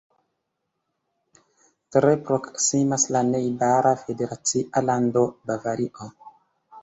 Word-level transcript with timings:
Tre 1.95 2.13
proksimas 2.29 3.05
la 3.17 3.21
najbara 3.27 3.91
federacia 4.07 4.83
lando 4.91 5.25
Bavario. 5.51 6.09